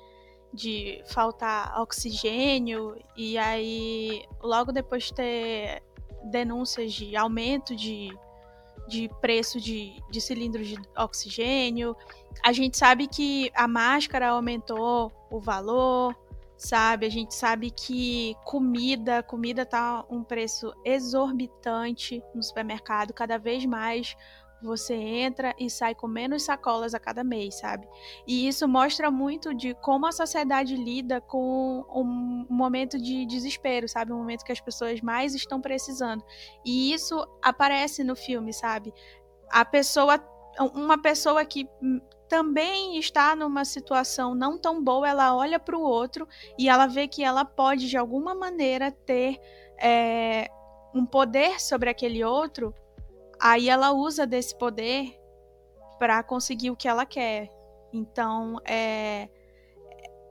de 0.52 1.02
faltar 1.06 1.80
oxigênio 1.80 2.96
e 3.16 3.38
aí 3.38 4.24
logo 4.42 4.72
depois 4.72 5.04
de 5.04 5.14
ter 5.14 5.82
denúncias 6.24 6.92
de 6.92 7.16
aumento 7.16 7.74
de, 7.74 8.10
de 8.88 9.08
preço 9.20 9.60
de, 9.60 10.02
de 10.10 10.20
cilindros 10.20 10.66
de 10.66 10.76
oxigênio, 10.96 11.96
a 12.44 12.52
gente 12.52 12.76
sabe 12.76 13.06
que 13.06 13.50
a 13.54 13.66
máscara 13.68 14.28
aumentou 14.28 15.12
o 15.30 15.40
valor, 15.40 16.14
sabe? 16.56 17.06
A 17.06 17.10
gente 17.10 17.34
sabe 17.34 17.70
que 17.70 18.36
comida, 18.44 19.22
comida 19.22 19.64
tá 19.64 20.04
um 20.10 20.22
preço 20.22 20.74
exorbitante 20.84 22.22
no 22.34 22.42
supermercado, 22.42 23.14
cada 23.14 23.38
vez 23.38 23.64
mais 23.64 24.16
você 24.62 24.94
entra 24.94 25.54
e 25.58 25.70
sai 25.70 25.94
com 25.94 26.06
menos 26.06 26.42
sacolas 26.42 26.94
a 26.94 27.00
cada 27.00 27.24
mês, 27.24 27.56
sabe? 27.56 27.88
E 28.26 28.46
isso 28.46 28.68
mostra 28.68 29.10
muito 29.10 29.54
de 29.54 29.74
como 29.74 30.06
a 30.06 30.12
sociedade 30.12 30.76
lida 30.76 31.20
com 31.20 31.84
um 31.94 32.46
momento 32.48 32.98
de 32.98 33.24
desespero, 33.26 33.88
sabe? 33.88 34.12
Um 34.12 34.18
momento 34.18 34.44
que 34.44 34.52
as 34.52 34.60
pessoas 34.60 35.00
mais 35.00 35.34
estão 35.34 35.60
precisando. 35.60 36.24
E 36.64 36.92
isso 36.92 37.26
aparece 37.42 38.04
no 38.04 38.14
filme, 38.14 38.52
sabe? 38.52 38.92
A 39.50 39.64
pessoa 39.64 40.18
uma 40.74 41.00
pessoa 41.00 41.44
que 41.44 41.68
também 42.28 42.98
está 42.98 43.34
numa 43.34 43.64
situação 43.64 44.34
não 44.34 44.58
tão 44.58 44.82
boa, 44.82 45.08
ela 45.08 45.34
olha 45.34 45.58
para 45.58 45.76
o 45.76 45.82
outro 45.82 46.28
e 46.58 46.68
ela 46.68 46.86
vê 46.86 47.08
que 47.08 47.24
ela 47.24 47.44
pode, 47.44 47.88
de 47.88 47.96
alguma 47.96 48.34
maneira, 48.34 48.92
ter 48.92 49.38
é, 49.78 50.48
um 50.94 51.04
poder 51.04 51.60
sobre 51.60 51.90
aquele 51.90 52.22
outro, 52.22 52.74
aí 53.40 53.68
ela 53.68 53.92
usa 53.92 54.26
desse 54.26 54.56
poder 54.56 55.18
para 55.98 56.22
conseguir 56.22 56.70
o 56.70 56.76
que 56.76 56.88
ela 56.88 57.06
quer. 57.06 57.48
Então 57.92 58.60
é, 58.64 59.28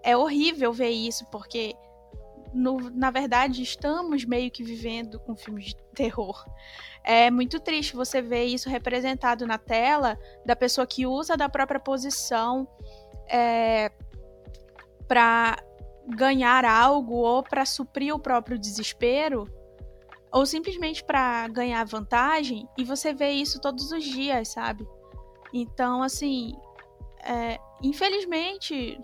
é 0.04 0.16
horrível 0.16 0.72
ver 0.72 0.90
isso, 0.90 1.26
porque 1.32 1.76
no, 2.54 2.90
na 2.92 3.12
verdade 3.12 3.62
estamos 3.62 4.26
meio 4.26 4.50
que 4.50 4.64
vivendo 4.64 5.20
com 5.20 5.36
filmes 5.36 5.66
de 5.66 5.76
terror. 5.94 6.46
É 7.04 7.30
muito 7.30 7.60
triste 7.60 7.96
você 7.96 8.22
ver 8.22 8.46
isso 8.46 8.70
representado 8.70 9.46
na 9.46 9.58
tela 9.58 10.18
da 10.46 10.56
pessoa 10.56 10.88
que 10.88 11.06
usa 11.06 11.36
da 11.36 11.50
própria 11.50 11.80
posição 11.80 12.68
é, 13.28 13.92
para 15.08 15.58
ganhar 16.08 16.66
algo 16.66 17.16
ou 17.16 17.44
para 17.44 17.66
suprir 17.66 18.14
o 18.14 18.20
próprio 18.20 18.58
desespero 18.58 19.48
ou 20.32 20.46
simplesmente 20.46 21.04
para 21.04 21.48
ganhar 21.48 21.84
vantagem 21.86 22.68
e 22.78 22.84
você 22.84 23.14
vê 23.14 23.32
isso 23.32 23.60
todos 23.60 23.92
os 23.92 24.04
dias, 24.04 24.50
sabe? 24.50 24.88
Então, 25.54 26.04
assim, 26.04 26.56
é, 27.24 27.60
infelizmente, 27.82 29.00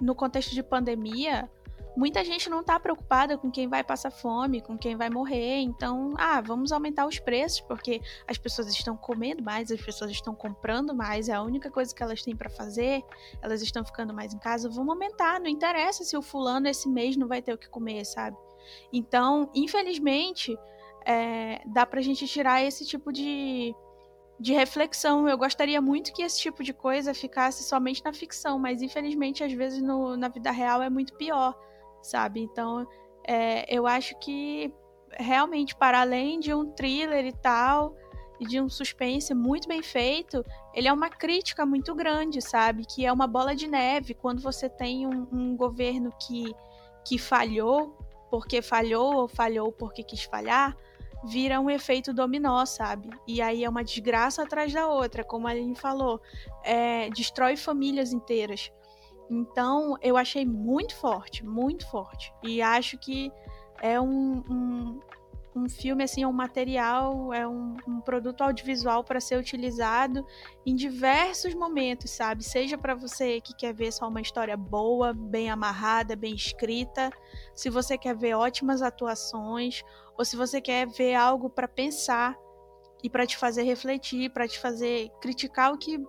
no 0.00 0.14
contexto 0.14 0.54
de 0.54 0.62
pandemia, 0.62 1.50
muita 1.96 2.24
gente 2.24 2.48
não 2.48 2.60
está 2.60 2.78
preocupada 2.78 3.36
com 3.36 3.50
quem 3.50 3.68
vai 3.68 3.84
passar 3.84 4.10
fome, 4.10 4.60
com 4.60 4.76
quem 4.78 4.96
vai 4.96 5.10
morrer. 5.10 5.60
Então, 5.60 6.14
ah, 6.16 6.40
vamos 6.40 6.72
aumentar 6.72 7.06
os 7.06 7.18
preços 7.18 7.60
porque 7.60 8.00
as 8.26 8.38
pessoas 8.38 8.68
estão 8.68 8.96
comendo 8.96 9.42
mais, 9.42 9.70
as 9.70 9.80
pessoas 9.80 10.10
estão 10.10 10.34
comprando 10.34 10.94
mais, 10.94 11.28
é 11.28 11.34
a 11.34 11.42
única 11.42 11.70
coisa 11.70 11.94
que 11.94 12.02
elas 12.02 12.22
têm 12.22 12.36
para 12.36 12.50
fazer. 12.50 13.02
Elas 13.40 13.62
estão 13.62 13.84
ficando 13.84 14.14
mais 14.14 14.32
em 14.32 14.38
casa, 14.38 14.68
vamos 14.68 14.90
aumentar. 14.90 15.40
Não 15.40 15.48
interessa 15.48 16.04
se 16.04 16.16
o 16.16 16.22
fulano 16.22 16.68
esse 16.68 16.88
mês 16.88 17.16
não 17.16 17.28
vai 17.28 17.42
ter 17.42 17.52
o 17.52 17.58
que 17.58 17.68
comer, 17.68 18.04
sabe? 18.04 18.36
Então, 18.92 19.50
infelizmente, 19.54 20.56
é, 21.06 21.60
dá 21.66 21.84
pra 21.86 22.00
gente 22.00 22.26
tirar 22.26 22.62
esse 22.62 22.86
tipo 22.86 23.12
de, 23.12 23.74
de 24.38 24.52
reflexão. 24.52 25.28
Eu 25.28 25.38
gostaria 25.38 25.80
muito 25.80 26.12
que 26.12 26.22
esse 26.22 26.40
tipo 26.40 26.62
de 26.62 26.72
coisa 26.72 27.14
ficasse 27.14 27.64
somente 27.64 28.04
na 28.04 28.12
ficção, 28.12 28.58
mas 28.58 28.82
infelizmente, 28.82 29.44
às 29.44 29.52
vezes, 29.52 29.82
no, 29.82 30.16
na 30.16 30.28
vida 30.28 30.50
real 30.50 30.82
é 30.82 30.90
muito 30.90 31.14
pior 31.14 31.56
sabe? 32.02 32.40
Então, 32.40 32.86
é, 33.26 33.64
eu 33.74 33.86
acho 33.86 34.18
que 34.18 34.74
realmente, 35.12 35.74
para 35.76 36.00
além 36.00 36.40
de 36.40 36.52
um 36.52 36.70
thriller 36.72 37.24
e 37.24 37.32
tal, 37.32 37.94
e 38.40 38.46
de 38.46 38.60
um 38.60 38.68
suspense 38.68 39.32
muito 39.34 39.68
bem 39.68 39.82
feito, 39.82 40.44
ele 40.74 40.88
é 40.88 40.92
uma 40.92 41.08
crítica 41.08 41.64
muito 41.64 41.94
grande, 41.94 42.42
sabe? 42.42 42.84
Que 42.84 43.06
é 43.06 43.12
uma 43.12 43.26
bola 43.26 43.54
de 43.54 43.68
neve 43.68 44.14
quando 44.14 44.42
você 44.42 44.68
tem 44.68 45.06
um, 45.06 45.28
um 45.32 45.56
governo 45.56 46.12
que, 46.26 46.52
que 47.06 47.18
falhou 47.18 47.96
porque 48.32 48.62
falhou 48.62 49.14
ou 49.14 49.28
falhou 49.28 49.70
porque 49.70 50.02
quis 50.02 50.22
falhar, 50.22 50.74
vira 51.22 51.60
um 51.60 51.68
efeito 51.68 52.14
dominó, 52.14 52.64
sabe? 52.64 53.10
E 53.28 53.42
aí 53.42 53.62
é 53.62 53.68
uma 53.68 53.84
desgraça 53.84 54.42
atrás 54.42 54.72
da 54.72 54.88
outra, 54.88 55.22
como 55.22 55.46
a 55.46 55.50
Aline 55.50 55.76
falou, 55.76 56.18
é, 56.64 57.10
destrói 57.10 57.56
famílias 57.56 58.10
inteiras. 58.10 58.72
Então, 59.28 59.98
eu 60.00 60.16
achei 60.16 60.46
muito 60.46 60.96
forte, 60.96 61.44
muito 61.44 61.86
forte. 61.90 62.32
E 62.42 62.62
acho 62.62 62.96
que 62.96 63.30
é 63.82 64.00
um, 64.00 64.42
um, 64.48 65.00
um 65.54 65.68
filme 65.68 66.02
assim 66.02 66.22
é 66.22 66.26
um 66.26 66.32
material, 66.32 67.32
é 67.32 67.46
um, 67.46 67.76
um 67.86 68.00
produto 68.00 68.42
audiovisual 68.42 69.04
para 69.04 69.20
ser 69.20 69.38
utilizado 69.38 70.24
em 70.64 70.74
diversos 70.74 71.54
momentos, 71.54 72.10
sabe? 72.10 72.42
Seja 72.42 72.78
para 72.78 72.94
você 72.94 73.40
que 73.40 73.54
quer 73.54 73.74
ver 73.74 73.92
só 73.92 74.08
uma 74.08 74.20
história 74.20 74.56
boa, 74.56 75.12
bem 75.12 75.50
amarrada, 75.50 76.16
bem 76.16 76.34
escrita, 76.34 77.10
se 77.54 77.68
você 77.68 77.98
quer 77.98 78.16
ver 78.16 78.34
ótimas 78.34 78.80
atuações, 78.80 79.82
ou 80.16 80.24
se 80.24 80.36
você 80.36 80.60
quer 80.60 80.86
ver 80.86 81.14
algo 81.14 81.50
para 81.50 81.68
pensar 81.68 82.36
e 83.02 83.10
para 83.10 83.26
te 83.26 83.36
fazer 83.36 83.62
refletir, 83.62 84.30
para 84.30 84.48
te 84.48 84.58
fazer 84.58 85.10
criticar 85.20 85.72
o 85.72 85.78
que 85.78 86.00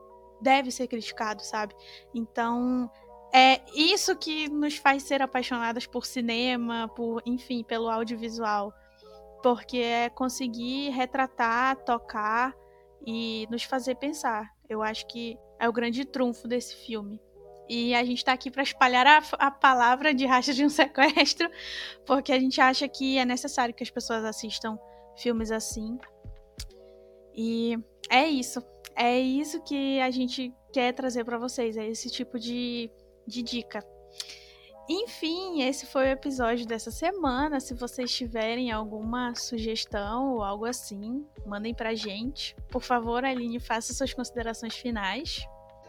deve 0.42 0.72
ser 0.72 0.88
criticado, 0.88 1.44
sabe? 1.44 1.76
Então, 2.14 2.90
é 3.34 3.62
isso 3.76 4.16
que 4.16 4.48
nos 4.48 4.78
faz 4.78 5.04
ser 5.04 5.22
apaixonadas 5.22 5.86
por 5.86 6.06
cinema, 6.06 6.88
por, 6.96 7.22
enfim, 7.26 7.64
pelo 7.64 7.90
audiovisual 7.90 8.74
porque 9.44 9.78
é 9.78 10.10
conseguir 10.10 10.90
retratar, 10.92 11.76
tocar 11.84 12.56
e 13.06 13.46
nos 13.52 13.64
fazer 13.64 13.96
pensar. 13.96 14.50
Eu 14.70 14.82
acho 14.82 15.06
que 15.08 15.38
é 15.60 15.68
o 15.68 15.74
grande 15.74 16.06
trunfo 16.06 16.48
desse 16.48 16.76
filme. 16.78 17.20
E 17.70 17.94
a 17.94 18.04
gente 18.04 18.18
está 18.18 18.32
aqui 18.32 18.50
para 18.50 18.64
espalhar 18.64 19.06
a, 19.06 19.22
a, 19.40 19.52
palavra 19.52 20.14
de 20.14 20.26
racha 20.26 20.54
de 20.54 20.66
um 20.66 20.70
sequestro, 20.70 21.50
porque 22.06 22.32
a 22.32 22.40
gente 22.40 22.60
acha 22.62 22.88
que 22.88 23.18
é 23.18 23.26
necessário 23.26 23.74
que 23.74 23.84
as 23.84 23.90
pessoas 23.90 24.24
assistam 24.24 24.80
filmes 25.18 25.52
assim. 25.52 25.98
E 27.36 27.78
é 28.10 28.26
isso. 28.28 28.64
É 28.96 29.20
isso 29.20 29.62
que 29.64 30.00
a 30.00 30.10
gente 30.10 30.54
quer 30.72 30.94
trazer 30.94 31.26
para 31.26 31.38
vocês. 31.38 31.76
É 31.76 31.86
esse 31.88 32.10
tipo 32.10 32.40
de, 32.40 32.90
de 33.28 33.44
dica. 33.44 33.84
Enfim, 34.90 35.62
esse 35.62 35.86
foi 35.86 36.04
o 36.04 36.12
episódio 36.12 36.66
dessa 36.66 36.92
semana. 36.92 37.60
Se 37.60 37.74
vocês 37.74 38.14
tiverem 38.14 38.72
alguma 38.72 39.34
sugestão 39.34 40.34
ou 40.34 40.44
algo 40.44 40.66
assim, 40.66 41.26
mandem 41.46 41.74
pra 41.74 41.96
gente. 41.96 42.56
Por 42.70 42.84
favor, 42.84 43.24
Aline, 43.24 43.60
faça 43.60 43.94
suas 43.94 44.14
considerações 44.14 44.76
finais. 44.76 45.48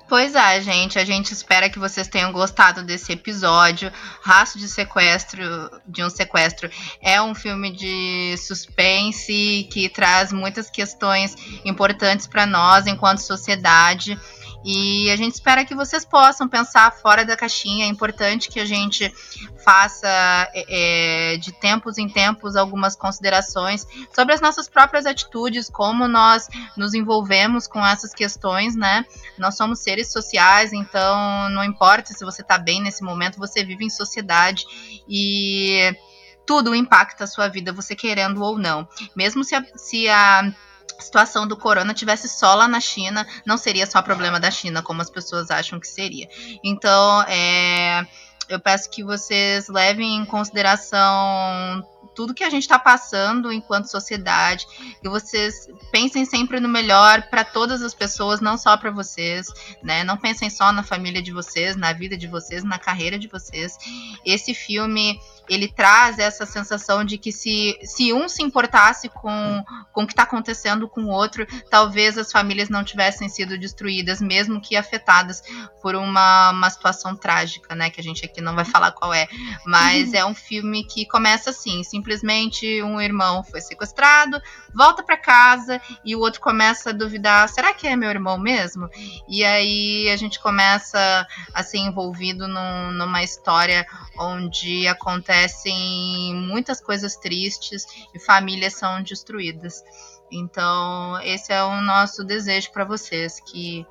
Pois 0.08 0.34
é, 0.34 0.60
gente. 0.60 0.98
A 0.98 1.04
gente 1.04 1.32
espera 1.32 1.70
que 1.70 1.78
vocês 1.78 2.06
tenham 2.06 2.30
gostado 2.30 2.84
desse 2.84 3.12
episódio. 3.12 3.90
Raço 4.22 4.58
de 4.58 4.68
Sequestro, 4.68 5.42
de 5.86 6.04
um 6.04 6.10
Sequestro, 6.10 6.70
é 7.00 7.20
um 7.20 7.34
filme 7.34 7.72
de 7.72 8.36
suspense 8.36 9.66
que 9.72 9.88
traz 9.88 10.32
muitas 10.32 10.70
questões 10.70 11.34
importantes 11.64 12.26
para 12.26 12.46
nós 12.46 12.86
enquanto 12.86 13.18
sociedade. 13.18 14.18
E 14.64 15.11
a 15.11 15.16
gente 15.16 15.35
espera 15.35 15.64
que 15.64 15.75
vocês 15.75 16.04
possam 16.04 16.49
pensar 16.49 16.90
fora 16.90 17.25
da 17.25 17.37
caixinha. 17.37 17.85
É 17.85 17.88
importante 17.88 18.49
que 18.49 18.59
a 18.59 18.64
gente 18.64 19.12
faça 19.62 20.09
é, 20.54 21.35
é, 21.35 21.37
de 21.37 21.52
tempos 21.52 21.99
em 21.99 22.09
tempos 22.09 22.56
algumas 22.56 22.97
considerações 22.97 23.87
sobre 24.14 24.35
as 24.35 24.40
nossas 24.40 24.68
próprias 24.68 25.04
atitudes, 25.04 25.68
como 25.68 26.09
nós 26.09 26.49
nos 26.76 26.94
envolvemos 26.94 27.66
com 27.66 27.85
essas 27.85 28.14
questões, 28.14 28.75
né? 28.75 29.04
Nós 29.38 29.56
somos 29.56 29.80
seres 29.80 30.11
sociais, 30.11 30.73
então 30.73 31.49
não 31.50 31.62
importa 31.62 32.14
se 32.14 32.25
você 32.25 32.40
está 32.40 32.56
bem 32.56 32.83
nesse 32.83 33.02
momento, 33.02 33.38
você 33.38 33.62
vive 33.62 33.85
em 33.85 33.90
sociedade 33.90 34.64
e 35.06 35.94
tudo 36.47 36.75
impacta 36.75 37.25
a 37.25 37.26
sua 37.26 37.49
vida, 37.49 37.73
você 37.73 37.94
querendo 37.94 38.42
ou 38.42 38.59
não. 38.59 38.88
Mesmo 39.14 39.44
se 39.44 39.54
a, 39.54 39.64
se 39.76 40.09
a 40.09 40.54
situação 40.98 41.46
do 41.46 41.56
corona 41.56 41.94
tivesse 41.94 42.28
só 42.28 42.54
lá 42.54 42.68
na 42.68 42.80
China, 42.80 43.26
não 43.44 43.56
seria 43.56 43.86
só 43.86 44.02
problema 44.02 44.38
da 44.38 44.50
China, 44.50 44.82
como 44.82 45.02
as 45.02 45.10
pessoas 45.10 45.50
acham 45.50 45.80
que 45.80 45.88
seria. 45.88 46.28
Então, 46.62 47.22
é, 47.22 48.06
eu 48.48 48.60
peço 48.60 48.90
que 48.90 49.02
vocês 49.02 49.68
levem 49.68 50.16
em 50.16 50.24
consideração 50.24 51.84
tudo 52.14 52.34
que 52.34 52.44
a 52.44 52.50
gente 52.50 52.62
está 52.62 52.78
passando 52.78 53.52
enquanto 53.52 53.87
sociedade, 53.87 54.66
que 55.00 55.08
vocês 55.08 55.68
pensem 55.90 56.25
sempre 56.25 56.61
no 56.61 56.68
melhor 56.68 57.28
para 57.30 57.44
todas 57.44 57.82
as 57.82 57.94
pessoas, 57.94 58.40
não 58.40 58.56
só 58.56 58.76
para 58.76 58.90
vocês, 58.90 59.46
né? 59.82 60.04
Não 60.04 60.16
pensem 60.16 60.50
só 60.50 60.73
na 60.73 60.82
família 60.82 61.23
de 61.23 61.32
vocês, 61.32 61.76
na 61.76 61.92
vida 61.92 62.16
de 62.16 62.26
vocês, 62.26 62.64
na 62.64 62.78
carreira 62.78 63.18
de 63.18 63.28
vocês. 63.28 63.76
Esse 64.25 64.54
filme 64.54 65.18
ele 65.49 65.68
traz 65.68 66.18
essa 66.18 66.46
sensação 66.46 67.04
de 67.04 67.18
que 67.18 67.30
se, 67.30 67.78
se 67.82 68.12
um 68.12 68.28
se 68.28 68.42
importasse 68.42 69.08
com, 69.08 69.62
com 69.92 70.02
o 70.02 70.06
que 70.06 70.12
está 70.12 70.23
acontecendo 70.23 70.88
com 70.88 71.02
o 71.02 71.11
outro, 71.11 71.46
talvez 71.70 72.16
as 72.16 72.32
famílias 72.32 72.68
não 72.68 72.82
tivessem 72.82 73.28
sido 73.28 73.58
destruídas, 73.58 74.20
mesmo 74.20 74.61
que 74.61 74.76
afetadas 74.76 75.42
por 75.82 75.94
uma, 75.94 76.50
uma 76.50 76.70
situação 76.70 77.14
trágica, 77.14 77.75
né? 77.75 77.90
Que 77.90 78.00
a 78.00 78.04
gente 78.04 78.25
aqui 78.25 78.40
não 78.40 78.54
vai 78.54 78.64
falar 78.64 78.92
qual 78.92 79.12
é. 79.12 79.28
Mas 79.66 80.11
uhum. 80.11 80.14
é 80.14 80.24
um 80.24 80.35
filme 80.35 80.85
que 80.85 81.07
começa 81.07 81.50
assim: 81.50 81.83
simplesmente 81.94 82.83
um 82.83 83.00
irmão 83.00 83.42
foi 83.42 83.61
sequestrado, 83.61 84.40
volta 84.74 85.02
para 85.02 85.16
casa 85.16 85.80
e 86.04 86.14
o 86.16 86.20
outro 86.20 86.40
começa 86.40 86.90
a 86.90 86.92
duvidar: 86.92 87.48
será 87.48 87.72
que 87.72 87.87
é 87.87 87.96
meu 87.96 88.11
irmão 88.11 88.38
mesmo? 88.38 88.88
E 89.28 89.44
aí 89.44 90.11
a 90.11 90.16
gente 90.16 90.40
começa 90.40 91.26
a 91.52 91.62
ser 91.62 91.78
envolvido 91.78 92.46
num, 92.46 92.92
numa 92.92 93.22
história 93.22 93.87
onde 94.18 94.87
acontece 94.87 95.24
acontecem 95.24 96.35
muitas 96.35 96.80
coisas 96.80 97.16
tristes 97.16 97.87
e 98.14 98.18
famílias 98.18 98.74
são 98.74 99.02
destruídas. 99.02 99.83
Então, 100.30 101.20
esse 101.22 101.52
é 101.52 101.62
o 101.62 101.80
nosso 101.80 102.24
desejo 102.24 102.72
para 102.72 102.85
vocês, 102.85 103.40
que 103.40 103.87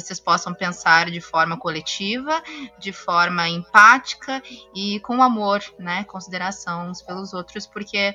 vocês 0.00 0.20
possam 0.20 0.54
pensar 0.54 1.10
de 1.10 1.20
forma 1.20 1.56
coletiva, 1.56 2.42
de 2.78 2.92
forma 2.92 3.48
empática 3.48 4.42
e 4.74 5.00
com 5.00 5.22
amor, 5.22 5.62
né, 5.78 6.04
consideração 6.04 6.90
uns 6.90 7.02
pelos 7.02 7.32
outros, 7.32 7.66
porque 7.66 8.14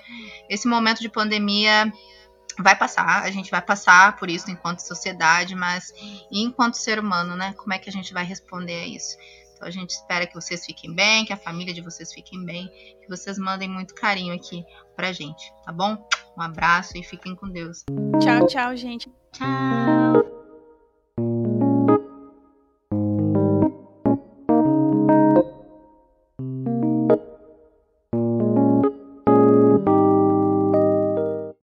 esse 0.50 0.68
momento 0.68 1.02
de 1.02 1.10
pandemia 1.10 1.92
vai 2.60 2.76
passar, 2.76 3.24
a 3.24 3.32
gente 3.32 3.50
vai 3.50 3.62
passar 3.62 4.16
por 4.18 4.30
isso 4.30 4.50
enquanto 4.50 4.80
sociedade, 4.80 5.56
mas 5.56 5.94
enquanto 6.32 6.76
ser 6.76 7.00
humano, 7.00 7.36
né, 7.36 7.54
como 7.54 7.74
é 7.74 7.80
que 7.80 7.90
a 7.90 7.94
gente 7.94 8.14
vai 8.14 8.24
responder 8.24 8.84
a 8.84 8.88
isso? 8.88 9.18
A 9.62 9.70
gente 9.70 9.92
espera 9.92 10.28
que 10.28 10.36
vocês 10.36 10.66
fiquem 10.66 10.94
bem, 10.94 11.24
que 11.24 11.32
a 11.32 11.38
família 11.38 11.74
de 11.74 11.82
vocês 11.82 12.14
fiquem 12.14 12.44
bem, 12.44 12.68
que 13.02 13.08
vocês 13.08 13.38
mandem 13.38 13.70
muito 13.70 13.96
carinho 13.96 14.34
aqui 14.34 14.66
pra 14.96 15.14
gente, 15.14 15.54
tá 15.66 15.72
bom? 15.72 15.98
Um 16.38 16.42
abraço 16.42 16.98
e 16.98 17.04
fiquem 17.04 17.36
com 17.36 17.50
Deus. 17.50 17.84
Tchau, 18.22 18.46
tchau, 18.48 18.76
gente. 18.76 19.10
Tchau. 19.32 20.33